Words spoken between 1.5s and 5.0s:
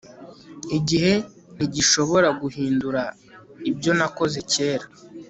ntigishobora guhindura ibyo nakoze kera